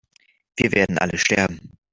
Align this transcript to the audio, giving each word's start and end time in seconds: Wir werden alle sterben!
Wir 0.55 0.71
werden 0.71 0.97
alle 0.97 1.19
sterben! 1.19 1.77